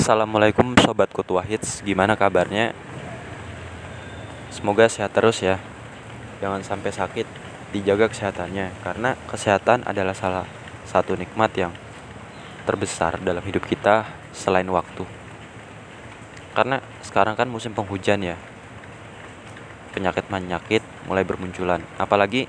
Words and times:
Assalamualaikum 0.00 0.80
Sobat 0.80 1.12
Kutua 1.12 1.44
Hits 1.44 1.84
Gimana 1.84 2.16
kabarnya? 2.16 2.72
Semoga 4.48 4.88
sehat 4.88 5.12
terus 5.12 5.44
ya. 5.44 5.60
Jangan 6.40 6.64
sampai 6.64 6.88
sakit 6.88 7.28
Dijaga 7.76 8.08
kesehatannya. 8.08 8.72
Karena 8.80 9.12
kesehatan 9.28 9.84
adalah 9.84 10.16
salah 10.16 10.48
satu 10.88 11.20
nikmat 11.20 11.52
yang 11.52 11.76
Terbesar 12.64 13.20
dalam 13.20 13.44
hidup 13.44 13.68
kita 13.68 14.08
Selain 14.32 14.64
waktu. 14.72 15.04
Karena 16.56 16.80
sekarang 17.04 17.36
kan 17.36 17.52
musim 17.52 17.76
penghujan 17.76 18.24
ya. 18.24 18.40
Penyakit-penyakit 19.92 20.80
mulai 21.12 21.28
bermunculan. 21.28 21.84
Apalagi 22.00 22.48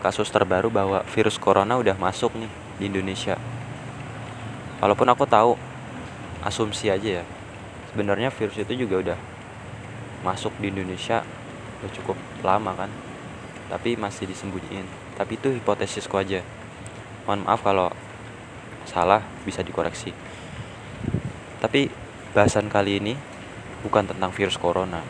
kasus 0.00 0.32
terbaru 0.32 0.72
bahwa 0.72 1.04
virus 1.12 1.36
corona 1.36 1.76
udah 1.76 2.00
masuk 2.00 2.32
nih 2.40 2.48
di 2.80 2.88
Indonesia. 2.88 3.36
Walaupun 4.80 5.12
aku 5.12 5.28
tahu 5.28 5.60
asumsi 6.40 6.88
aja 6.88 7.22
ya. 7.22 7.24
Sebenarnya 7.92 8.30
virus 8.32 8.56
itu 8.60 8.86
juga 8.86 8.96
udah 9.10 9.18
masuk 10.20 10.52
di 10.60 10.68
Indonesia 10.68 11.24
udah 11.80 11.90
cukup 11.96 12.16
lama 12.44 12.76
kan 12.76 12.90
tapi 13.70 13.94
masih 13.94 14.26
disembunyiin. 14.26 14.84
Tapi 15.14 15.38
itu 15.38 15.54
hipotesisku 15.54 16.18
aja. 16.18 16.42
Mohon 17.24 17.46
maaf 17.46 17.60
kalau 17.62 17.88
salah 18.82 19.22
bisa 19.46 19.62
dikoreksi. 19.62 20.10
Tapi 21.62 21.86
bahasan 22.34 22.66
kali 22.66 22.98
ini 22.98 23.14
bukan 23.86 24.10
tentang 24.10 24.34
virus 24.34 24.58
corona. 24.58 25.00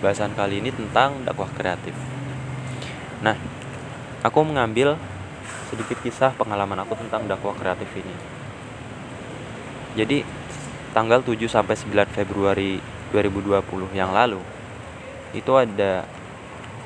Bahasan 0.00 0.32
kali 0.32 0.64
ini 0.64 0.72
tentang 0.72 1.20
dakwah 1.28 1.52
kreatif. 1.52 1.92
Nah 3.20 3.36
aku 4.24 4.40
mengambil 4.40 4.96
sedikit 5.68 6.00
kisah 6.00 6.32
pengalaman 6.32 6.80
aku 6.80 6.96
tentang 6.96 7.28
dakwah 7.28 7.52
kreatif 7.52 7.86
ini 7.94 8.39
jadi 9.98 10.22
tanggal 10.94 11.22
7 11.22 11.50
sampai 11.50 11.74
9 11.74 12.14
Februari 12.14 12.78
2020 13.10 13.90
yang 13.94 14.14
lalu 14.14 14.38
itu 15.34 15.50
ada 15.54 16.06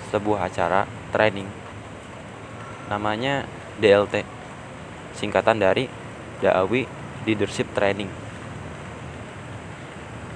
sebuah 0.08 0.48
acara 0.48 0.88
training. 1.12 1.48
Namanya 2.88 3.48
DLT 3.80 4.24
singkatan 5.16 5.60
dari 5.60 5.88
Da'awi 6.40 6.84
Leadership 7.24 7.68
Training. 7.72 8.08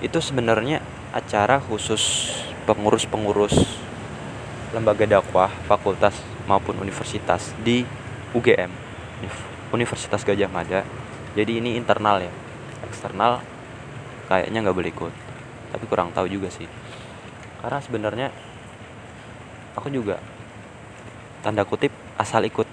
Itu 0.00 0.20
sebenarnya 0.20 0.80
acara 1.12 1.60
khusus 1.60 2.32
pengurus-pengurus 2.68 3.56
lembaga 4.76 5.08
dakwah 5.08 5.48
fakultas 5.64 6.20
maupun 6.44 6.76
universitas 6.80 7.56
di 7.64 7.88
UGM 8.36 8.68
Universitas 9.72 10.20
Gajah 10.24 10.48
Mada. 10.52 10.84
Jadi 11.32 11.60
ini 11.60 11.76
internal 11.76 12.24
ya 12.24 12.32
eksternal 12.86 13.42
kayaknya 14.30 14.62
nggak 14.62 14.76
boleh 14.76 14.90
ikut. 14.92 15.14
Tapi 15.74 15.84
kurang 15.88 16.14
tahu 16.14 16.30
juga 16.30 16.52
sih. 16.52 16.68
Karena 17.58 17.78
sebenarnya 17.82 18.28
aku 19.74 19.90
juga 19.90 20.22
tanda 21.42 21.66
kutip 21.66 21.90
asal 22.18 22.44
ikut. 22.46 22.66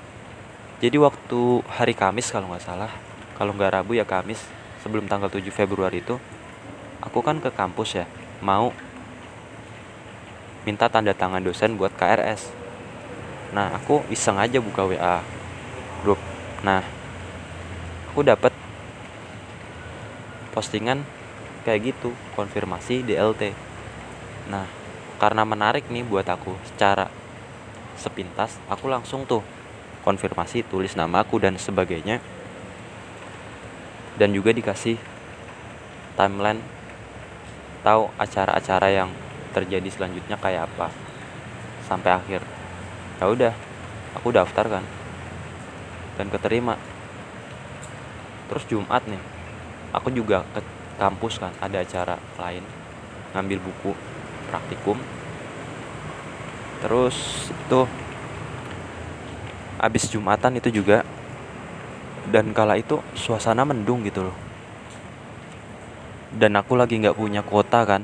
Jadi 0.83 0.97
waktu 0.99 1.63
hari 1.71 1.95
Kamis 1.95 2.29
kalau 2.29 2.51
nggak 2.51 2.65
salah 2.65 2.91
kalau 3.35 3.51
nggak 3.51 3.81
Rabu 3.81 3.95
ya 3.95 4.07
Kamis 4.07 4.39
sebelum 4.79 5.11
tanggal 5.11 5.27
7 5.27 5.43
Februari 5.51 5.99
itu 5.99 6.15
aku 7.03 7.19
kan 7.19 7.37
ke 7.43 7.51
kampus 7.51 7.99
ya 7.99 8.05
mau 8.39 8.71
minta 10.63 10.87
tanda 10.89 11.11
tangan 11.11 11.43
dosen 11.43 11.75
buat 11.77 11.93
KRS 11.93 12.49
nah 13.51 13.75
aku 13.75 14.03
iseng 14.11 14.39
aja 14.41 14.59
buka 14.59 14.83
WA 14.83 15.23
grup. 16.03 16.19
Nah 16.65 16.83
aku 18.11 18.25
dapat 18.25 18.51
postingan 20.55 21.03
kayak 21.67 21.93
gitu 21.93 22.15
konfirmasi 22.39 23.03
DLT 23.03 23.51
nah 24.47 24.65
karena 25.19 25.43
menarik 25.43 25.91
nih 25.91 26.07
buat 26.07 26.25
aku 26.25 26.55
secara 26.73 27.11
sepintas 27.99 28.57
aku 28.71 28.87
langsung 28.87 29.27
tuh 29.27 29.43
konfirmasi 30.05 30.61
tulis 30.69 30.93
nama 30.93 31.25
aku 31.25 31.41
dan 31.41 31.57
sebagainya. 31.57 32.21
Dan 34.15 34.31
juga 34.31 34.53
dikasih 34.53 35.01
timeline 36.13 36.61
tahu 37.81 38.13
acara-acara 38.21 38.87
yang 38.93 39.09
terjadi 39.51 39.89
selanjutnya 39.89 40.37
kayak 40.37 40.69
apa. 40.69 40.93
Sampai 41.89 42.13
akhir. 42.13 42.45
Ya 43.17 43.25
udah 43.25 43.53
aku 44.13 44.29
daftar 44.29 44.79
kan. 44.79 44.85
Dan 46.21 46.29
keterima. 46.29 46.77
Terus 48.45 48.63
Jumat 48.69 49.01
nih 49.09 49.34
aku 49.95 50.11
juga 50.11 50.43
ke 50.51 50.59
kampus 50.99 51.39
kan 51.39 51.51
ada 51.63 51.79
acara 51.79 52.19
lain 52.39 52.63
ngambil 53.31 53.59
buku 53.63 53.91
praktikum. 54.51 54.99
Terus 56.83 57.49
itu 57.51 57.79
abis 59.79 60.03
jumatan 60.11 60.59
itu 60.59 60.71
juga 60.71 61.03
dan 62.31 62.51
kala 62.51 62.79
itu 62.79 62.99
suasana 63.15 63.63
mendung 63.63 64.03
gitu 64.03 64.27
loh. 64.27 64.37
Dan 66.35 66.59
aku 66.59 66.75
lagi 66.75 66.99
nggak 66.99 67.15
punya 67.15 67.39
kuota 67.43 67.87
kan. 67.87 68.03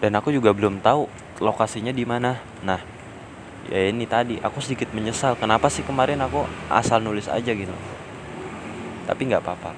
Dan 0.00 0.16
aku 0.16 0.32
juga 0.32 0.54
belum 0.54 0.80
tahu 0.80 1.10
lokasinya 1.42 1.92
di 1.92 2.06
mana. 2.06 2.38
Nah 2.62 2.80
ya 3.70 3.86
ini 3.86 4.08
tadi 4.08 4.40
aku 4.42 4.58
sedikit 4.58 4.90
menyesal 4.90 5.36
kenapa 5.38 5.68
sih 5.70 5.84
kemarin 5.86 6.18
aku 6.24 6.42
asal 6.72 6.98
nulis 6.98 7.30
aja 7.30 7.52
gitu 7.54 7.70
tapi 9.10 9.26
nggak 9.26 9.42
apa-apa. 9.42 9.74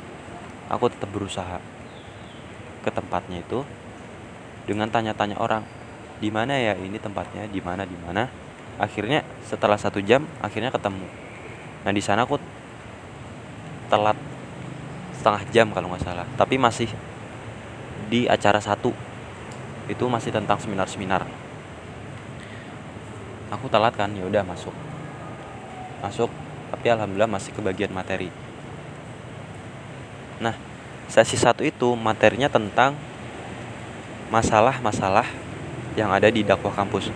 Aku 0.69 0.93
tetap 0.93 1.09
berusaha 1.09 1.57
ke 2.85 2.93
tempatnya 2.93 3.41
itu 3.41 3.65
dengan 4.69 4.93
tanya-tanya 4.93 5.41
orang 5.41 5.65
di 6.21 6.29
mana 6.29 6.61
ya 6.61 6.77
ini 6.77 7.01
tempatnya? 7.01 7.49
Di 7.49 7.65
mana? 7.65 7.89
Di 7.89 7.97
mana? 7.97 8.29
Akhirnya 8.77 9.25
setelah 9.49 9.81
satu 9.81 10.05
jam 10.05 10.29
akhirnya 10.45 10.69
ketemu. 10.69 11.09
Nah 11.89 11.93
di 11.97 12.05
sana 12.05 12.29
aku 12.29 12.37
telat 13.89 14.21
setengah 15.17 15.43
jam 15.49 15.73
kalau 15.73 15.89
nggak 15.89 16.05
salah. 16.05 16.29
Tapi 16.37 16.61
masih 16.61 16.93
di 18.13 18.29
acara 18.29 18.61
satu. 18.61 18.93
Itu 19.89 20.13
masih 20.13 20.29
tentang 20.29 20.61
seminar-seminar. 20.61 21.25
Aku 23.49 23.65
telat 23.73 23.97
kan 23.97 24.13
ya 24.13 24.29
udah 24.29 24.45
masuk. 24.45 24.77
Masuk 26.05 26.29
tapi 26.69 26.93
alhamdulillah 26.93 27.33
masih 27.33 27.57
kebagian 27.57 27.97
materi 27.97 28.52
Nah, 30.43 30.59
sesi 31.07 31.39
satu 31.39 31.63
itu 31.63 31.95
materinya 31.95 32.51
tentang 32.51 32.99
masalah-masalah 34.35 35.31
yang 35.95 36.11
ada 36.11 36.27
di 36.27 36.43
dakwah 36.43 36.75
kampus. 36.75 37.15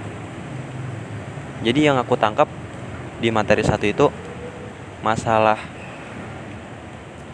Jadi 1.67 1.91
yang 1.91 1.99
aku 1.99 2.15
tangkap 2.15 2.47
di 3.19 3.35
materi 3.35 3.67
satu 3.67 3.83
itu 3.83 4.07
masalah 5.03 5.59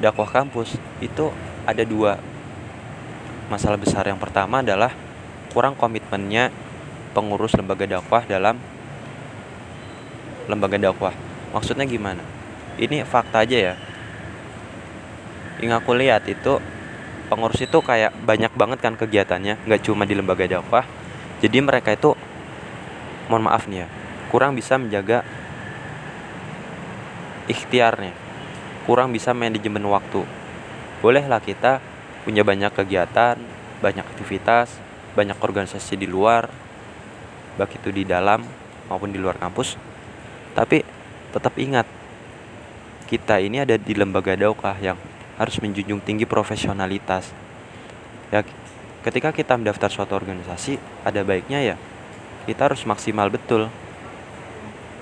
dakwah 0.00 0.32
kampus 0.32 0.80
itu 1.04 1.28
ada 1.68 1.84
dua 1.84 2.16
masalah 3.52 3.76
besar. 3.76 4.08
Yang 4.08 4.24
pertama 4.24 4.64
adalah 4.64 4.96
kurang 5.52 5.76
komitmennya 5.76 6.48
pengurus 7.12 7.52
lembaga 7.52 7.84
dakwah 7.84 8.24
dalam 8.24 8.56
lembaga 10.48 10.80
dakwah. 10.80 11.12
Maksudnya 11.52 11.84
gimana? 11.84 12.24
Ini 12.80 13.04
fakta 13.04 13.44
aja 13.44 13.58
ya 13.60 13.74
yang 15.60 15.76
aku 15.82 15.92
lihat 15.98 16.24
itu 16.30 16.62
pengurus 17.28 17.60
itu 17.60 17.78
kayak 17.82 18.14
banyak 18.24 18.52
banget 18.56 18.78
kan 18.80 18.94
kegiatannya 18.96 19.60
nggak 19.68 19.82
cuma 19.84 20.08
di 20.08 20.16
lembaga 20.16 20.48
dakwah 20.48 20.86
jadi 21.44 21.58
mereka 21.60 21.92
itu 21.92 22.16
mohon 23.28 23.44
maaf 23.44 23.68
nih 23.68 23.84
ya 23.84 23.88
kurang 24.32 24.56
bisa 24.56 24.80
menjaga 24.80 25.26
ikhtiarnya. 27.50 28.14
Kurang 28.86 29.14
bisa 29.14 29.30
manajemen 29.34 29.82
waktu. 29.86 30.26
Bolehlah 31.02 31.42
kita 31.42 31.78
punya 32.22 32.46
banyak 32.46 32.70
kegiatan 32.70 33.34
banyak 33.82 34.06
aktivitas 34.06 34.70
banyak 35.18 35.34
organisasi 35.42 35.98
di 35.98 36.06
luar 36.06 36.46
baik 37.58 37.82
itu 37.82 37.90
di 37.90 38.06
dalam 38.06 38.46
maupun 38.86 39.10
di 39.10 39.18
luar 39.18 39.34
kampus. 39.36 39.74
Tapi 40.54 40.86
tetap 41.34 41.58
ingat 41.58 41.84
kita 43.10 43.42
ini 43.42 43.66
ada 43.66 43.74
di 43.74 43.92
lembaga 43.92 44.38
dakwah 44.38 44.78
yang 44.78 44.96
harus 45.42 45.58
menjunjung 45.58 45.98
tinggi 45.98 46.22
profesionalitas. 46.22 47.34
Ya 48.30 48.46
ketika 49.02 49.34
kita 49.34 49.58
mendaftar 49.58 49.90
suatu 49.90 50.14
organisasi 50.14 50.78
ada 51.02 51.26
baiknya 51.26 51.74
ya 51.74 51.76
kita 52.46 52.70
harus 52.70 52.86
maksimal 52.86 53.26
betul 53.26 53.66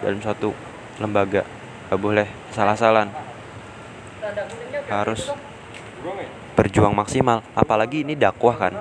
dalam 0.00 0.20
suatu 0.24 0.56
lembaga. 0.96 1.44
Gak 1.92 2.00
boleh 2.00 2.26
salah-salan 2.56 3.12
harus 4.88 5.28
berjuang 6.56 6.96
maksimal. 6.96 7.44
Apalagi 7.52 8.08
ini 8.08 8.16
dakwah 8.16 8.56
kan. 8.56 8.74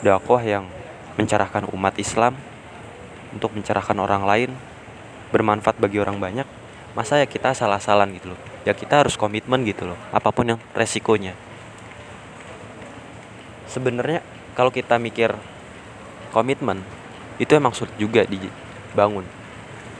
Dakwah 0.00 0.40
yang 0.40 0.64
mencerahkan 1.20 1.68
umat 1.74 1.98
Islam 1.98 2.38
untuk 3.34 3.52
mencerahkan 3.52 3.98
orang 3.98 4.22
lain 4.24 4.50
bermanfaat 5.34 5.76
bagi 5.76 6.00
orang 6.00 6.16
banyak 6.16 6.57
masa 6.96 7.20
ya 7.20 7.26
kita 7.28 7.52
salah-salan 7.52 8.14
gitu 8.16 8.32
loh. 8.32 8.40
Ya 8.64 8.72
kita 8.76 9.00
harus 9.04 9.16
komitmen 9.16 9.64
gitu 9.64 9.88
loh 9.88 9.98
apa 10.12 10.28
pun 10.32 10.56
yang 10.56 10.60
resikonya. 10.72 11.32
Sebenarnya 13.68 14.24
kalau 14.56 14.72
kita 14.72 14.96
mikir 14.96 15.32
komitmen 16.32 16.80
itu 17.36 17.52
emang 17.52 17.76
sulit 17.76 17.92
juga 18.00 18.24
dibangun. 18.24 19.24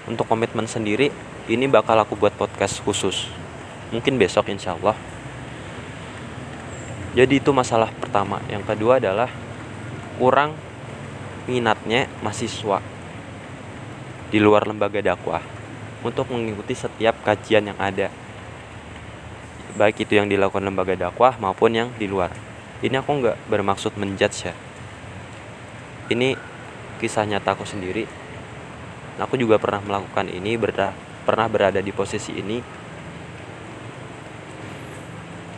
Untuk 0.08 0.24
komitmen 0.24 0.64
sendiri 0.64 1.12
ini 1.48 1.64
bakal 1.68 2.00
aku 2.00 2.16
buat 2.16 2.32
podcast 2.32 2.80
khusus. 2.84 3.28
Mungkin 3.92 4.16
besok 4.16 4.48
insya 4.52 4.76
Allah. 4.76 4.96
Jadi 7.16 7.40
itu 7.40 7.50
masalah 7.52 7.92
pertama. 7.96 8.40
Yang 8.52 8.68
kedua 8.68 9.00
adalah 9.00 9.28
kurang 10.20 10.56
minatnya 11.48 12.04
mahasiswa 12.20 12.84
di 14.28 14.36
luar 14.36 14.68
lembaga 14.68 15.00
dakwah 15.00 15.57
untuk 16.02 16.30
mengikuti 16.30 16.74
setiap 16.74 17.18
kajian 17.26 17.72
yang 17.72 17.78
ada. 17.78 18.12
Baik 19.74 20.06
itu 20.06 20.18
yang 20.18 20.26
dilakukan 20.26 20.62
lembaga 20.62 20.94
dakwah 20.94 21.34
maupun 21.38 21.70
yang 21.74 21.88
di 21.98 22.06
luar. 22.10 22.34
Ini 22.82 23.02
aku 23.02 23.10
nggak 23.22 23.36
bermaksud 23.50 23.94
menjudge 23.98 24.50
ya. 24.50 24.54
Ini 26.10 26.38
kisah 27.02 27.26
nyata 27.26 27.54
aku 27.54 27.66
sendiri. 27.66 28.06
Aku 29.18 29.34
juga 29.34 29.58
pernah 29.58 29.82
melakukan 29.82 30.30
ini 30.30 30.54
berada, 30.54 30.94
pernah 31.26 31.50
berada 31.50 31.82
di 31.82 31.90
posisi 31.90 32.38
ini. 32.38 32.62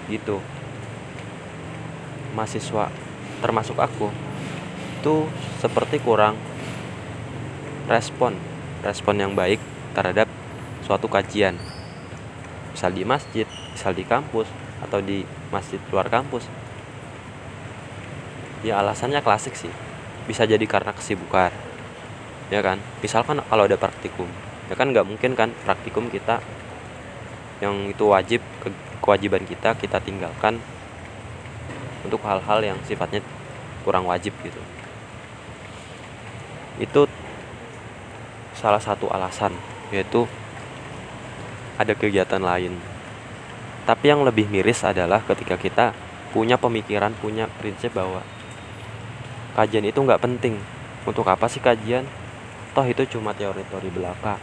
Gitu. 0.08 0.40
Mahasiswa 2.32 2.88
termasuk 3.40 3.76
aku 3.80 4.12
itu 5.00 5.24
seperti 5.64 5.96
kurang 5.96 6.36
respon 7.88 8.36
respon 8.84 9.16
yang 9.16 9.32
baik 9.32 9.56
terhadap 9.92 10.28
suatu 10.84 11.06
kajian. 11.06 11.58
Misal 12.74 12.94
di 12.94 13.02
masjid 13.02 13.46
misal 13.46 13.92
di 13.94 14.04
kampus 14.06 14.46
atau 14.82 14.98
di 15.02 15.26
masjid 15.50 15.78
luar 15.90 16.06
kampus. 16.08 16.46
Ya 18.66 18.78
alasannya 18.78 19.24
klasik 19.24 19.56
sih. 19.56 19.72
Bisa 20.28 20.46
jadi 20.46 20.62
karena 20.68 20.94
kesibukan 20.94 21.50
ya 22.50 22.60
kan? 22.60 22.82
Misalkan 23.00 23.40
kalau 23.46 23.64
ada 23.64 23.78
praktikum 23.78 24.26
ya 24.70 24.78
kan 24.78 24.94
nggak 24.94 25.06
mungkin 25.06 25.34
kan 25.34 25.50
praktikum 25.66 26.06
kita 26.06 26.38
yang 27.58 27.90
itu 27.90 28.06
wajib 28.06 28.38
ke, 28.62 28.70
kewajiban 29.02 29.42
kita 29.42 29.74
kita 29.74 29.98
tinggalkan 29.98 30.62
untuk 32.06 32.22
hal-hal 32.22 32.62
yang 32.62 32.78
sifatnya 32.86 33.22
kurang 33.82 34.06
wajib 34.06 34.34
gitu. 34.46 34.60
Itu 36.78 37.10
salah 38.56 38.80
satu 38.80 39.08
alasan 39.08 39.56
yaitu 39.90 40.26
ada 41.78 41.92
kegiatan 41.94 42.40
lain. 42.40 42.78
Tapi 43.86 44.12
yang 44.12 44.22
lebih 44.22 44.46
miris 44.46 44.86
adalah 44.86 45.22
ketika 45.24 45.58
kita 45.58 45.96
punya 46.30 46.54
pemikiran 46.54 47.10
punya 47.18 47.50
prinsip 47.58 47.90
bahwa 47.94 48.22
kajian 49.58 49.86
itu 49.86 49.98
nggak 49.98 50.22
penting. 50.22 50.58
Untuk 51.02 51.26
apa 51.26 51.50
sih 51.50 51.58
kajian? 51.58 52.06
Toh 52.70 52.86
itu 52.86 53.02
cuma 53.18 53.34
teori-teori 53.34 53.90
belaka. 53.90 54.38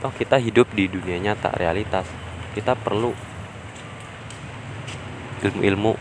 Toh 0.00 0.14
kita 0.14 0.40
hidup 0.40 0.70
di 0.72 0.88
dunia 0.88 1.20
nyata 1.20 1.52
realitas. 1.58 2.08
Kita 2.56 2.72
perlu 2.72 3.12
ilmu-ilmu 5.44 5.92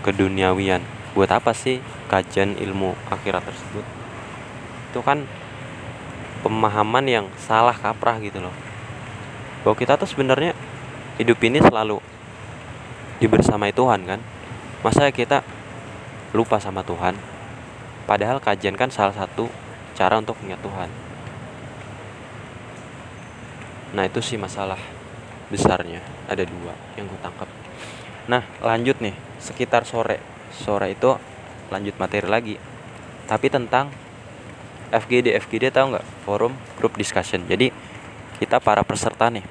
keduniawian. 0.00 0.80
Buat 1.12 1.30
apa 1.42 1.52
sih 1.52 1.82
kajian 2.08 2.56
ilmu 2.56 2.94
akhirat 3.10 3.44
tersebut? 3.44 3.84
Itu 4.90 5.02
kan 5.04 5.28
pemahaman 6.44 7.08
yang 7.08 7.26
salah 7.40 7.72
kaprah 7.72 8.20
gitu 8.20 8.44
loh. 8.44 8.52
Bahwa 9.64 9.72
kita 9.80 9.96
tuh 9.96 10.04
sebenarnya 10.04 10.52
hidup 11.16 11.40
ini 11.40 11.64
selalu 11.64 12.04
dibersamai 13.24 13.72
Tuhan 13.72 14.04
kan? 14.04 14.20
Masa 14.84 15.08
kita 15.08 15.40
lupa 16.36 16.60
sama 16.60 16.84
Tuhan? 16.84 17.16
Padahal 18.04 18.36
kajian 18.44 18.76
kan 18.76 18.92
salah 18.92 19.16
satu 19.16 19.48
cara 19.96 20.20
untuk 20.20 20.36
ingat 20.44 20.60
Tuhan. 20.60 20.92
Nah 23.96 24.04
itu 24.04 24.20
sih 24.20 24.36
masalah 24.36 24.76
besarnya. 25.48 26.04
Ada 26.28 26.44
dua 26.44 26.76
yang 27.00 27.08
gue 27.08 27.20
tangkap. 27.24 27.48
Nah 28.28 28.44
lanjut 28.60 29.00
nih. 29.00 29.16
Sekitar 29.40 29.88
sore. 29.88 30.20
Sore 30.52 30.92
itu 30.92 31.16
lanjut 31.72 31.96
materi 31.96 32.28
lagi. 32.28 32.56
Tapi 33.24 33.48
tentang 33.48 33.88
FGD 34.94 35.34
FGD 35.42 35.74
tahu 35.74 35.98
nggak? 35.98 36.06
Forum 36.22 36.54
group 36.78 36.94
discussion. 36.94 37.42
Jadi 37.50 37.74
kita 38.38 38.62
para 38.62 38.86
peserta 38.86 39.26
nih 39.30 39.42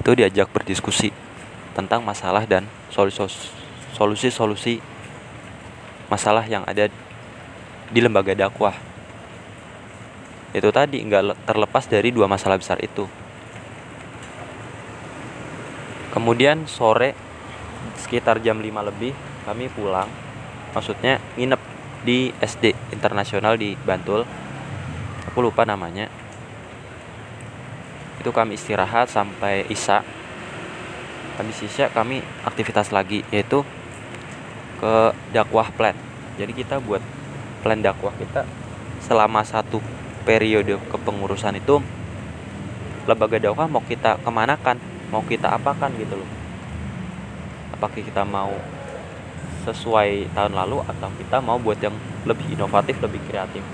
itu 0.00 0.10
diajak 0.16 0.48
berdiskusi 0.52 1.12
tentang 1.76 2.00
masalah 2.04 2.44
dan 2.48 2.64
solusi-solusi 3.96 4.80
masalah 6.08 6.44
yang 6.48 6.64
ada 6.64 6.88
di 7.92 8.00
lembaga 8.00 8.32
dakwah. 8.32 8.76
Itu 10.54 10.70
tadi 10.70 11.02
nggak 11.02 11.44
terlepas 11.44 11.84
dari 11.90 12.14
dua 12.14 12.30
masalah 12.30 12.56
besar 12.60 12.78
itu. 12.80 13.08
Kemudian 16.14 16.70
sore 16.70 17.10
sekitar 17.98 18.38
jam 18.38 18.62
5 18.62 18.70
lebih 18.86 19.10
kami 19.42 19.66
pulang. 19.66 20.06
Maksudnya 20.70 21.18
nginep 21.34 21.58
di 22.06 22.30
SD 22.38 22.94
internasional 22.94 23.58
di 23.58 23.74
Bantul 23.74 24.22
aku 25.34 25.42
lupa 25.42 25.66
namanya. 25.66 26.06
Itu 28.22 28.30
kami 28.30 28.54
istirahat 28.54 29.10
sampai 29.10 29.66
Isya. 29.66 30.06
Habis 31.34 31.58
Isya 31.66 31.90
kami 31.90 32.22
aktivitas 32.46 32.94
lagi 32.94 33.26
yaitu 33.34 33.66
ke 34.78 35.10
dakwah 35.34 35.74
plan. 35.74 35.98
Jadi 36.38 36.54
kita 36.54 36.78
buat 36.78 37.02
plan 37.66 37.82
dakwah 37.82 38.14
kita 38.14 38.46
selama 39.02 39.42
satu 39.42 39.82
periode 40.22 40.78
kepengurusan 40.94 41.58
itu 41.58 41.82
lembaga 43.10 43.42
dakwah 43.42 43.66
mau 43.66 43.82
kita 43.82 44.22
kemanakan 44.22 44.78
mau 45.10 45.26
kita 45.26 45.50
apakan 45.50 45.98
gitu 45.98 46.14
loh. 46.14 46.30
Apakah 47.74 47.98
kita 48.06 48.22
mau 48.22 48.54
sesuai 49.66 50.30
tahun 50.30 50.54
lalu 50.54 50.78
atau 50.86 51.10
kita 51.18 51.42
mau 51.42 51.58
buat 51.58 51.82
yang 51.82 51.98
lebih 52.22 52.54
inovatif 52.54 53.02
lebih 53.02 53.18
kreatif 53.26 53.66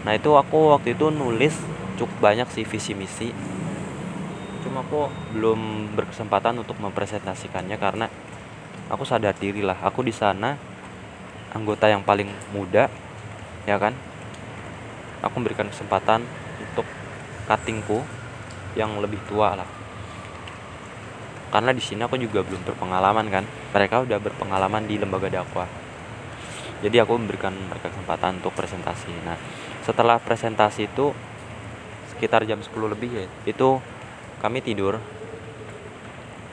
nah 0.00 0.16
itu 0.16 0.32
aku 0.32 0.72
waktu 0.72 0.96
itu 0.96 1.12
nulis 1.12 1.52
cukup 2.00 2.32
banyak 2.32 2.48
sih 2.48 2.64
visi 2.64 2.96
misi. 2.96 3.28
Cuma 4.64 4.80
aku 4.80 5.12
belum 5.36 5.92
berkesempatan 5.92 6.56
untuk 6.64 6.80
mempresentasikannya 6.80 7.76
karena 7.76 8.08
aku 8.88 9.04
sadar 9.04 9.36
diri 9.36 9.60
lah. 9.60 9.76
Aku 9.84 10.00
di 10.00 10.12
sana 10.12 10.56
anggota 11.52 11.92
yang 11.92 12.00
paling 12.00 12.32
muda 12.56 12.88
ya 13.68 13.76
kan? 13.76 13.92
Aku 15.20 15.36
memberikan 15.36 15.68
kesempatan 15.68 16.24
untuk 16.56 16.88
cuttingku 17.44 18.00
yang 18.72 18.96
lebih 19.04 19.20
tua 19.28 19.60
lah. 19.60 19.68
Karena 21.52 21.76
di 21.76 21.82
sini 21.82 22.00
aku 22.00 22.16
juga 22.16 22.40
belum 22.40 22.64
berpengalaman 22.64 23.26
kan? 23.28 23.44
Mereka 23.76 24.08
udah 24.08 24.16
berpengalaman 24.22 24.88
di 24.88 24.96
lembaga 24.96 25.28
dakwah. 25.28 25.68
Jadi 26.80 26.96
aku 26.96 27.12
memberikan 27.20 27.52
mereka 27.52 27.92
kesempatan 27.92 28.40
untuk 28.40 28.56
presentasi. 28.56 29.12
Nah 29.26 29.36
setelah 29.90 30.22
presentasi 30.22 30.86
itu 30.86 31.10
sekitar 32.14 32.46
jam 32.46 32.62
10 32.62 32.70
lebih 32.94 33.10
ya 33.10 33.26
itu 33.42 33.82
kami 34.38 34.62
tidur 34.62 35.02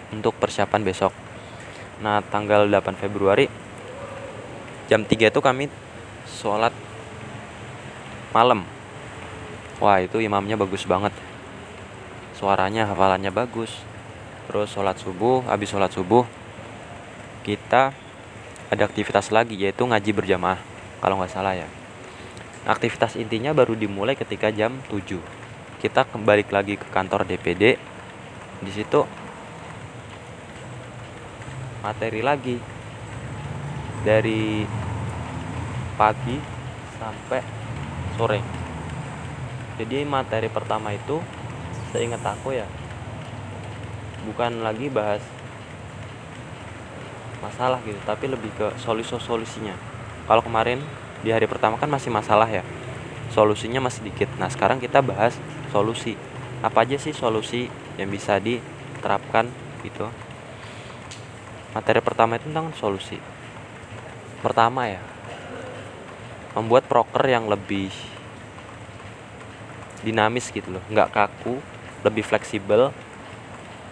untuk 0.10 0.34
persiapan 0.42 0.82
besok. 0.82 1.14
Nah 2.02 2.26
tanggal 2.26 2.66
8 2.66 2.98
Februari 2.98 3.46
jam 4.90 5.06
3 5.06 5.30
itu 5.30 5.38
kami 5.38 5.70
sholat 6.26 6.74
malam. 8.34 8.66
Wah 9.78 10.02
itu 10.02 10.18
imamnya 10.18 10.58
bagus 10.58 10.90
banget. 10.90 11.14
Suaranya 12.34 12.90
hafalannya 12.90 13.30
bagus. 13.30 13.70
Terus 14.48 14.72
sholat 14.72 14.96
subuh 14.96 15.44
Habis 15.44 15.76
sholat 15.76 15.92
subuh 15.92 16.24
Kita 17.44 17.92
ada 18.72 18.84
aktivitas 18.88 19.28
lagi 19.28 19.60
yaitu 19.60 19.84
ngaji 19.84 20.12
berjamaah 20.16 20.60
Kalau 21.04 21.20
nggak 21.20 21.32
salah 21.32 21.52
ya 21.52 21.68
Aktivitas 22.68 23.16
intinya 23.16 23.56
baru 23.56 23.80
dimulai 23.80 24.20
ketika 24.20 24.52
jam 24.52 24.76
7 24.92 25.24
Kita 25.80 26.04
kembali 26.04 26.44
lagi 26.52 26.76
ke 26.76 26.84
kantor 26.92 27.24
DPD 27.24 27.80
di 28.60 28.72
situ 28.76 29.08
materi 31.80 32.20
lagi. 32.20 32.60
Dari 34.04 34.68
pagi 35.96 36.38
sampai 37.00 37.42
sore. 38.20 38.40
Jadi 39.80 40.04
materi 40.04 40.52
pertama 40.52 40.92
itu 40.92 41.24
seingat 41.96 42.20
aku 42.20 42.52
ya 42.52 42.68
bukan 44.28 44.60
lagi 44.60 44.92
bahas 44.92 45.24
masalah 47.40 47.80
gitu 47.88 47.96
tapi 48.04 48.28
lebih 48.28 48.52
ke 48.60 48.76
solusi-solusinya. 48.84 49.72
Kalau 50.28 50.44
kemarin 50.44 50.84
di 51.22 51.30
hari 51.34 51.46
pertama 51.50 51.80
kan 51.80 51.90
masih 51.90 52.14
masalah 52.14 52.50
ya. 52.50 52.66
Solusinya 53.34 53.84
masih 53.84 54.08
dikit. 54.08 54.30
Nah 54.42 54.50
sekarang 54.50 54.82
kita 54.82 55.02
bahas 55.02 55.38
solusi. 55.70 56.18
Apa 56.66 56.84
aja 56.84 56.98
sih 56.98 57.14
solusi 57.14 57.70
yang 57.96 58.10
bisa 58.10 58.42
di 58.42 58.58
terapkan 59.02 59.50
gitu? 59.86 60.10
Materi 61.74 62.02
pertama 62.02 62.42
itu 62.42 62.50
tentang 62.50 62.74
solusi. 62.78 63.18
Pertama 64.42 64.90
ya 64.90 65.02
membuat 66.58 66.90
proker 66.90 67.22
yang 67.30 67.46
lebih 67.46 67.94
dinamis 70.02 70.50
gitu 70.50 70.74
loh. 70.74 70.84
Nggak 70.90 71.14
kaku 71.14 71.62
lebih 72.06 72.24
fleksibel 72.24 72.94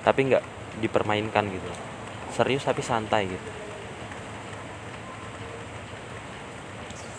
tapi 0.05 0.29
nggak 0.29 0.43
dipermainkan 0.79 1.49
gitu 1.49 1.71
serius 2.35 2.67
tapi 2.67 2.85
santai 2.85 3.31
gitu 3.31 3.49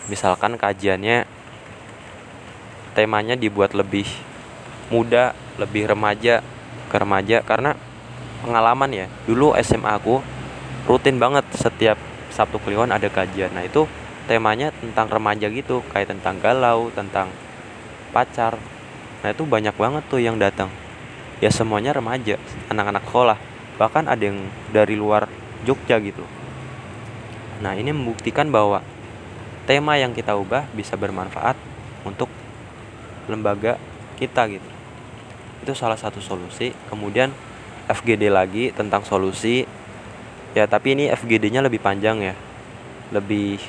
misalkan 0.07 0.55
kajiannya 0.55 1.27
temanya 2.97 3.37
dibuat 3.37 3.77
lebih 3.77 4.09
muda 4.87 5.35
lebih 5.59 5.85
remaja 5.89 6.41
ke 6.87 6.95
remaja 6.95 7.43
karena 7.43 7.75
pengalaman 8.41 8.91
ya. 8.93 9.05
Dulu 9.27 9.53
SMA 9.59 9.91
aku 9.91 10.23
rutin 10.87 11.19
banget 11.19 11.43
setiap 11.53 11.99
Sabtu 12.31 12.61
Kliwon 12.61 12.93
ada 12.93 13.09
kajian. 13.11 13.51
Nah 13.51 13.67
itu 13.67 13.85
temanya 14.29 14.71
tentang 14.75 15.07
remaja 15.11 15.47
gitu 15.51 15.83
kayak 15.91 16.15
tentang 16.15 16.39
galau 16.39 16.93
tentang 16.93 17.31
pacar. 18.15 18.55
Nah 19.21 19.29
itu 19.33 19.43
banyak 19.43 19.75
banget 19.75 20.03
tuh 20.07 20.21
yang 20.23 20.39
datang. 20.39 20.71
Ya 21.43 21.51
semuanya 21.53 21.93
remaja 21.93 22.39
anak-anak 22.71 23.03
sekolah. 23.09 23.37
Bahkan 23.77 24.09
ada 24.09 24.23
yang 24.23 24.47
dari 24.73 24.97
luar 24.97 25.29
Jogja 25.65 25.97
gitu. 26.01 26.23
Nah 27.61 27.73
ini 27.73 27.89
membuktikan 27.89 28.49
bahwa 28.53 28.81
tema 29.67 29.99
yang 29.99 30.15
kita 30.15 30.33
ubah 30.39 30.63
bisa 30.71 30.95
bermanfaat 30.95 31.59
untuk 32.07 32.31
lembaga 33.27 33.75
kita 34.15 34.47
gitu. 34.47 34.69
Itu 35.61 35.75
salah 35.75 35.99
satu 35.99 36.23
solusi. 36.23 36.71
Kemudian 36.87 37.35
FGD 37.91 38.31
lagi 38.31 38.71
tentang 38.71 39.03
solusi. 39.03 39.67
Ya 40.55 40.65
tapi 40.65 40.95
ini 40.95 41.11
FGD-nya 41.11 41.59
lebih 41.59 41.83
panjang 41.83 42.23
ya. 42.23 42.35
Lebih 43.11 43.59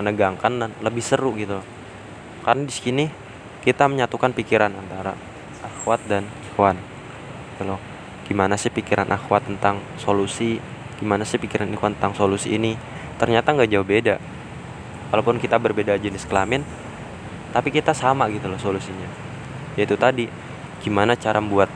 menegangkan 0.00 0.52
dan 0.56 0.70
lebih 0.80 1.04
seru 1.04 1.36
gitu. 1.36 1.60
Karena 2.40 2.64
di 2.64 2.72
sini 2.72 3.04
kita 3.60 3.84
menyatukan 3.84 4.32
pikiran 4.32 4.72
antara 4.72 5.12
akhwat 5.60 6.00
dan 6.08 6.24
ikhwan. 6.50 6.80
Gitu 7.60 7.76
gimana 8.26 8.58
sih 8.58 8.74
pikiran 8.74 9.06
akhwat 9.14 9.46
tentang 9.46 9.78
solusi? 10.02 10.58
Gimana 10.98 11.22
sih 11.22 11.38
pikiran 11.38 11.70
ikhwan 11.70 11.94
tentang 11.94 12.18
solusi 12.18 12.58
ini? 12.58 12.74
Ternyata 13.20 13.54
nggak 13.54 13.70
jauh 13.70 13.86
beda 13.86 14.35
walaupun 15.10 15.38
kita 15.38 15.58
berbeda 15.60 15.98
jenis 15.98 16.26
kelamin 16.26 16.66
tapi 17.54 17.72
kita 17.72 17.96
sama 17.96 18.28
gitu 18.30 18.50
loh 18.50 18.58
solusinya 18.60 19.08
yaitu 19.76 19.94
tadi 19.94 20.28
gimana 20.80 21.18
cara 21.18 21.42
membuat 21.42 21.68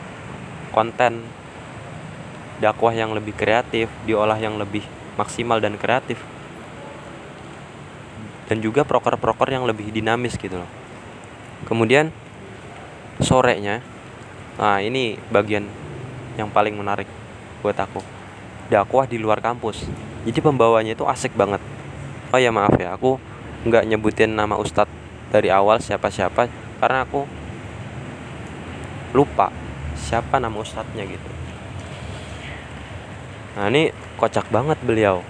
konten 0.70 1.26
dakwah 2.60 2.92
yang 2.92 3.16
lebih 3.16 3.32
kreatif, 3.34 3.88
diolah 4.04 4.37
yang 4.37 4.60
lebih 4.60 4.84
maksimal 5.16 5.58
dan 5.58 5.80
kreatif. 5.80 6.20
Dan 8.46 8.60
juga 8.60 8.84
proker-proker 8.84 9.49
yang 9.49 9.64
lebih 9.64 9.88
dinamis 9.90 10.37
gitu 10.37 10.60
loh. 10.60 10.70
Kemudian 11.64 12.12
sorenya, 13.22 13.80
nah 14.58 14.82
ini 14.82 15.16
bagian 15.32 15.64
yang 16.37 16.52
paling 16.52 16.76
menarik 16.76 17.06
buat 17.64 17.78
aku. 17.78 18.02
Dakwah 18.68 19.06
di 19.06 19.18
luar 19.18 19.38
kampus. 19.42 19.87
Jadi 20.26 20.38
pembawanya 20.42 20.94
itu 20.94 21.06
asik 21.06 21.34
banget. 21.34 21.62
Oh 22.30 22.38
ya 22.38 22.54
maaf 22.54 22.78
ya, 22.78 22.94
aku 22.94 23.18
nggak 23.66 23.90
nyebutin 23.90 24.38
nama 24.38 24.54
ustadz 24.54 24.94
dari 25.34 25.50
awal 25.50 25.82
siapa-siapa 25.82 26.46
karena 26.78 27.02
aku 27.02 27.26
lupa 29.10 29.50
siapa 29.99 30.38
nama 30.38 30.54
ustadznya 30.62 31.10
gitu. 31.10 31.30
Nah 33.58 33.66
ini 33.66 33.90
kocak 34.14 34.46
banget 34.54 34.78
beliau. 34.87 35.26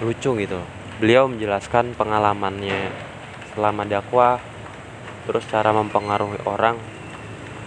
Lucu 0.00 0.32
gitu. 0.40 0.60
Beliau 0.96 1.28
menjelaskan 1.28 1.92
pengalamannya 1.92 2.88
selama 3.52 3.84
dakwah 3.84 4.40
terus 5.28 5.44
cara 5.48 5.76
mempengaruhi 5.76 6.40
orang 6.48 6.80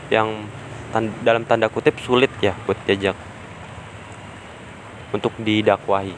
yang 0.09 0.49
tan 0.89 1.13
dalam 1.21 1.45
tanda 1.45 1.69
kutip 1.69 1.99
sulit 2.01 2.33
ya 2.41 2.57
buat 2.65 2.77
diajak 2.89 3.15
untuk 5.13 5.31
didakwahi. 5.37 6.15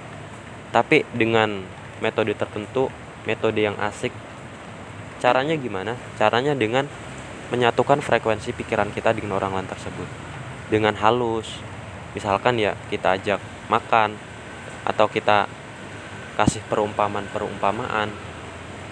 Tapi 0.69 1.03
dengan 1.11 1.78
metode 1.99 2.35
tertentu 2.35 2.87
metode 3.27 3.59
yang 3.59 3.75
asik. 3.79 4.11
Caranya 5.19 5.55
gimana? 5.59 5.99
Caranya 6.15 6.55
dengan 6.55 6.87
menyatukan 7.51 7.99
frekuensi 7.99 8.55
pikiran 8.55 8.91
kita 8.95 9.11
dengan 9.11 9.37
orang 9.39 9.59
lain 9.59 9.69
tersebut. 9.69 10.07
Dengan 10.71 10.95
halus. 10.99 11.59
Misalkan 12.15 12.57
ya 12.57 12.73
kita 12.89 13.19
ajak 13.19 13.39
makan 13.69 14.15
atau 14.87 15.05
kita 15.11 15.45
kasih 16.39 16.63
perumpamaan-perumpamaan 16.71 18.09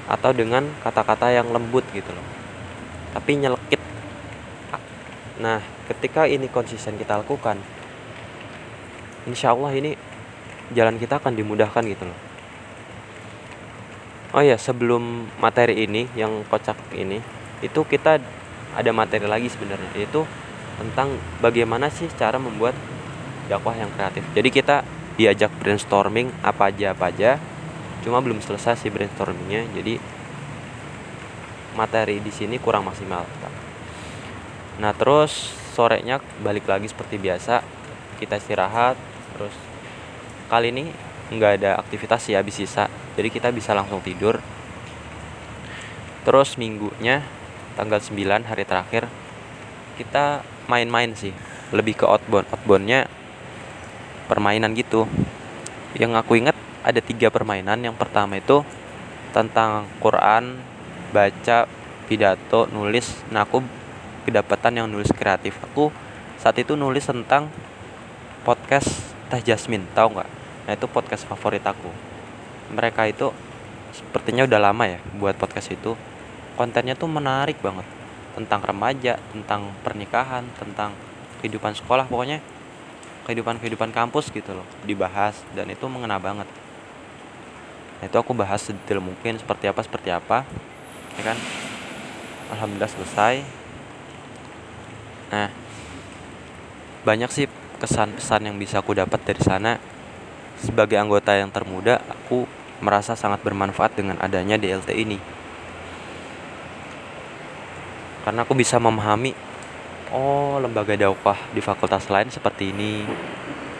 atau 0.08 0.32
dengan 0.36 0.68
kata-kata 0.84 1.32
yang 1.32 1.48
lembut 1.50 1.88
gitu 1.96 2.12
loh. 2.12 2.28
Tapi 3.16 3.32
nyelekit. 3.40 3.82
Nah 5.40 5.64
ketika 5.88 6.28
ini 6.28 6.52
konsisten 6.52 7.00
kita 7.00 7.24
lakukan 7.24 7.56
insya 9.24 9.56
Allah 9.56 9.72
ini 9.72 9.96
jalan 10.76 11.00
kita 11.00 11.24
akan 11.24 11.32
dimudahkan 11.32 11.84
gitu 11.88 12.04
loh 12.04 12.27
oh 14.38 14.44
ya 14.46 14.62
sebelum 14.62 15.26
materi 15.42 15.90
ini 15.90 16.06
yang 16.14 16.46
kocak 16.46 16.78
ini 16.94 17.18
itu 17.66 17.82
kita 17.90 18.22
ada 18.78 18.92
materi 18.94 19.26
lagi 19.26 19.50
sebenarnya 19.50 19.90
yaitu 19.98 20.22
tentang 20.78 21.18
bagaimana 21.42 21.90
sih 21.90 22.06
cara 22.14 22.38
membuat 22.38 22.78
dakwah 23.50 23.74
yang 23.74 23.90
kreatif. 23.98 24.22
Jadi 24.38 24.50
kita 24.54 24.86
diajak 25.18 25.50
brainstorming 25.58 26.30
apa 26.46 26.70
aja 26.70 26.94
apa 26.94 27.10
aja, 27.10 27.42
cuma 28.06 28.22
belum 28.22 28.38
selesai 28.38 28.78
sih 28.78 28.94
brainstormingnya. 28.94 29.66
Jadi 29.74 29.98
materi 31.74 32.22
di 32.22 32.30
sini 32.30 32.62
kurang 32.62 32.86
maksimal. 32.86 33.26
Nah 34.78 34.94
terus 34.94 35.34
sorenya 35.74 36.22
balik 36.46 36.70
lagi 36.70 36.86
seperti 36.86 37.18
biasa 37.18 37.66
kita 38.22 38.38
istirahat 38.38 38.98
terus 39.34 39.54
kali 40.50 40.74
ini 40.74 40.90
nggak 41.28 41.52
ada 41.60 41.76
aktivitas 41.80 42.24
sih 42.24 42.36
habis 42.36 42.56
sisa. 42.56 42.88
Jadi 43.20 43.28
kita 43.28 43.52
bisa 43.52 43.76
langsung 43.76 44.00
tidur. 44.00 44.40
Terus 46.24 46.56
minggunya 46.60 47.24
tanggal 47.76 48.00
9 48.00 48.48
hari 48.48 48.64
terakhir 48.64 49.08
kita 50.00 50.44
main-main 50.72 51.12
sih. 51.16 51.36
Lebih 51.76 52.04
ke 52.04 52.06
outbound. 52.08 52.48
Outboundnya 52.52 53.12
permainan 54.32 54.72
gitu. 54.76 55.08
Yang 55.96 56.12
aku 56.20 56.40
ingat 56.40 56.56
ada 56.84 57.00
tiga 57.04 57.28
permainan. 57.28 57.80
Yang 57.84 57.96
pertama 58.00 58.40
itu 58.40 58.64
tentang 59.36 59.88
Quran 60.00 60.60
baca 61.12 61.68
pidato 62.08 62.72
nulis. 62.72 63.20
Nah 63.32 63.44
aku 63.44 63.60
kedapatan 64.24 64.84
yang 64.84 64.88
nulis 64.88 65.12
kreatif. 65.12 65.60
Aku 65.72 65.92
saat 66.40 66.56
itu 66.56 66.80
nulis 66.80 67.04
tentang 67.04 67.52
podcast 68.48 68.88
Teh 69.28 69.44
Jasmine. 69.44 69.84
Tahu 69.92 70.08
nggak 70.16 70.37
nah 70.68 70.76
itu 70.76 70.86
podcast 70.92 71.24
favorit 71.24 71.64
aku. 71.64 71.88
Mereka 72.76 73.08
itu 73.08 73.32
sepertinya 73.96 74.44
udah 74.44 74.60
lama 74.60 74.84
ya 74.84 75.00
buat 75.16 75.40
podcast 75.40 75.72
itu. 75.72 75.96
Kontennya 76.60 77.00
tuh 77.00 77.08
menarik 77.08 77.56
banget. 77.64 77.88
Tentang 78.36 78.60
remaja 78.60 79.16
tentang 79.32 79.72
pernikahan 79.82 80.44
tentang 80.60 80.92
kehidupan 81.40 81.74
sekolah 81.74 82.06
pokoknya 82.06 82.44
kehidupan 83.26 83.58
kehidupan 83.64 83.90
kampus 83.96 84.30
gitu 84.30 84.56
loh 84.56 84.68
dibahas 84.84 85.40
dan 85.56 85.72
itu 85.72 85.88
mengena 85.88 86.20
banget. 86.20 86.46
Nah, 87.98 88.06
itu 88.06 88.18
aku 88.20 88.36
bahas 88.38 88.62
sedetail 88.62 89.02
mungkin 89.02 89.42
seperti 89.42 89.66
apa 89.72 89.82
seperti 89.82 90.12
apa 90.12 90.44
ya 91.18 91.34
kan? 91.34 91.38
Alhamdulillah 92.54 92.92
selesai. 92.92 93.42
Nah 95.32 95.50
banyak 97.08 97.32
sih 97.32 97.48
kesan 97.80 98.20
pesan 98.20 98.52
yang 98.52 98.60
bisa 98.60 98.84
aku 98.84 98.92
dapat 98.92 99.24
dari 99.24 99.40
sana 99.40 99.80
sebagai 100.58 100.98
anggota 100.98 101.38
yang 101.38 101.54
termuda 101.54 102.02
aku 102.10 102.50
merasa 102.82 103.18
sangat 103.18 103.42
bermanfaat 103.42 103.98
dengan 103.98 104.18
adanya 104.22 104.58
DLT 104.58 104.90
ini. 104.94 105.18
Karena 108.26 108.44
aku 108.44 108.54
bisa 108.58 108.78
memahami 108.78 109.32
oh 110.12 110.60
lembaga 110.60 110.96
dakwah 110.96 111.38
di 111.52 111.60
fakultas 111.64 112.08
lain 112.08 112.32
seperti 112.32 112.72
ini 112.72 113.04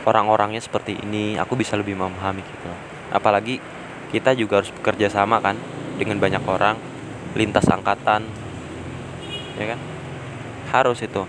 orang-orangnya 0.08 0.64
seperti 0.64 0.96
ini 1.04 1.36
aku 1.36 1.60
bisa 1.60 1.76
lebih 1.76 2.00
memahami 2.00 2.42
gitu. 2.42 2.72
Apalagi 3.12 3.60
kita 4.08 4.32
juga 4.38 4.64
harus 4.64 4.72
bekerja 4.72 5.12
sama 5.12 5.44
kan 5.44 5.60
dengan 6.00 6.16
banyak 6.22 6.44
orang 6.48 6.80
lintas 7.36 7.68
angkatan 7.68 8.24
ya 9.60 9.76
kan? 9.76 9.80
Harus 10.72 11.04
itu. 11.04 11.28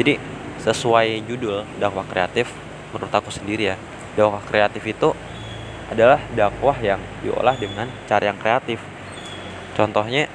Jadi 0.00 0.16
sesuai 0.62 1.22
judul 1.28 1.64
dakwah 1.76 2.06
kreatif 2.08 2.50
menurut 2.92 3.12
aku 3.12 3.28
sendiri 3.28 3.74
ya 3.74 3.76
dakwah 4.18 4.42
kreatif 4.42 4.82
itu 4.82 5.14
adalah 5.94 6.18
dakwah 6.34 6.74
yang 6.82 6.98
diolah 7.22 7.54
dengan 7.54 7.86
cara 8.10 8.34
yang 8.34 8.38
kreatif. 8.42 8.82
Contohnya 9.78 10.26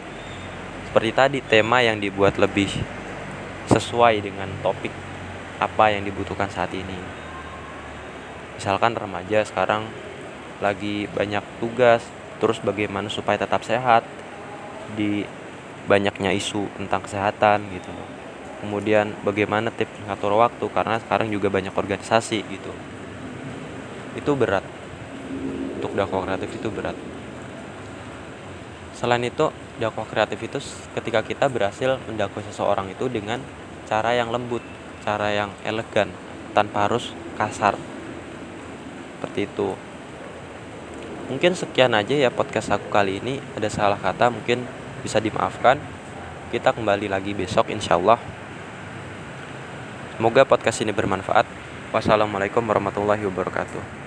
seperti 0.88 1.12
tadi 1.12 1.38
tema 1.44 1.84
yang 1.84 2.00
dibuat 2.00 2.40
lebih 2.40 2.72
sesuai 3.68 4.24
dengan 4.24 4.48
topik 4.64 4.96
apa 5.60 5.92
yang 5.92 6.08
dibutuhkan 6.08 6.48
saat 6.48 6.72
ini. 6.72 6.96
Misalkan 8.56 8.96
remaja 8.96 9.44
sekarang 9.44 9.84
lagi 10.64 11.12
banyak 11.12 11.44
tugas 11.60 12.08
terus 12.40 12.64
bagaimana 12.64 13.12
supaya 13.12 13.36
tetap 13.36 13.68
sehat 13.68 14.08
di 14.96 15.28
banyaknya 15.92 16.32
isu 16.32 16.72
tentang 16.80 17.04
kesehatan 17.04 17.68
gitu. 17.76 17.92
Kemudian 18.64 19.12
bagaimana 19.28 19.76
tips 19.76 20.08
ngatur 20.08 20.40
waktu 20.40 20.66
karena 20.72 20.96
sekarang 21.04 21.28
juga 21.28 21.52
banyak 21.52 21.76
organisasi 21.76 22.48
gitu 22.48 22.72
itu 24.18 24.32
berat. 24.34 24.66
Untuk 25.80 25.94
dakwah 25.94 26.24
kreatif 26.24 26.50
itu 26.56 26.70
berat. 26.72 26.96
Selain 28.94 29.22
itu 29.26 29.52
dakwah 29.82 30.08
kreatif 30.08 30.40
itu 30.40 30.58
ketika 30.96 31.20
kita 31.26 31.46
berhasil 31.52 32.00
mendakwah 32.08 32.46
seseorang 32.46 32.94
itu 32.94 33.10
dengan 33.12 33.42
cara 33.90 34.16
yang 34.16 34.32
lembut 34.32 34.64
cara 35.04 35.36
yang 35.36 35.52
elegan 35.68 36.08
tanpa 36.56 36.88
harus 36.88 37.12
kasar. 37.36 37.76
Seperti 39.20 39.52
itu. 39.52 39.76
Mungkin 41.28 41.56
sekian 41.56 41.92
aja 41.92 42.16
ya 42.16 42.32
podcast 42.32 42.72
aku 42.72 42.88
kali 42.88 43.20
ini. 43.20 43.44
Ada 43.60 43.68
salah 43.68 44.00
kata 44.00 44.32
mungkin 44.32 44.64
bisa 45.04 45.20
dimaafkan. 45.20 45.78
Kita 46.50 46.72
kembali 46.72 47.12
lagi 47.12 47.36
besok 47.36 47.68
insya 47.68 48.00
Allah. 48.00 48.20
Semoga 50.16 50.48
podcast 50.48 50.80
ini 50.80 50.96
bermanfaat. 50.96 51.46
Wassalamualaikum 51.92 52.64
warahmatullahi 52.64 53.22
wabarakatuh 53.28 54.03